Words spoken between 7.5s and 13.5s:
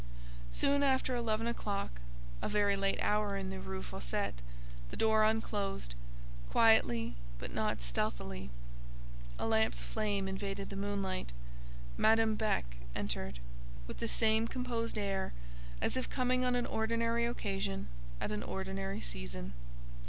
not stealthily; a lamp's flame invaded the moonlight; Madame Beck entered,